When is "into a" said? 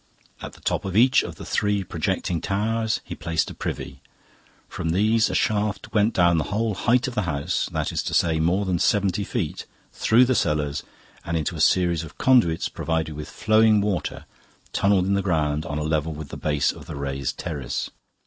11.37-11.61